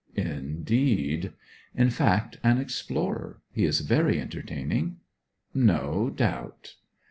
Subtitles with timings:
[0.15, 1.31] 'Indeed.'
[1.75, 3.39] 'In fact an explorer.
[3.51, 4.95] He is very entertaining.'
[5.53, 6.73] 'No doubt.'